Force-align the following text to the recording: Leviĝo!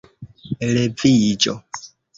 Leviĝo! 0.77 1.57